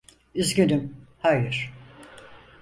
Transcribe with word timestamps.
Üzgünüm, 0.35 0.97
hayır. 1.19 1.73